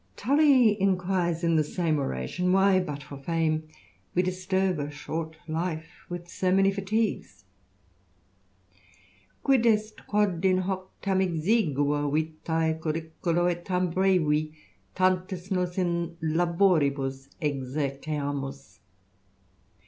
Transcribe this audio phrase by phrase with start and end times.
[0.15, 3.67] Tully enquires, in the same oration, why, but for fame,
[4.15, 7.45] '^'e disturb a short life with so many fatigues?"
[9.43, 14.55] Quid est quod in hoc tarn exiguo vita curricula et tarn brevi^
[14.95, 18.79] tantis nos in laborilms exerceamus?"